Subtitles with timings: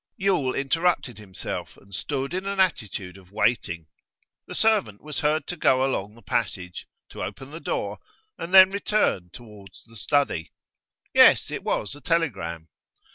[0.17, 3.85] Yule interrupted himself, and stood in an attitude of waiting.
[4.47, 7.99] The servant was heard to go along the passage, to open the door,
[8.35, 10.53] and then return towards the study.
[11.13, 12.69] Yes, it was a telegram.